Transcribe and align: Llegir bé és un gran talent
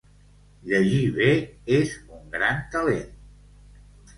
Llegir 0.69 1.01
bé 1.17 1.27
és 1.75 1.93
un 2.17 2.25
gran 2.37 2.65
talent 2.77 3.15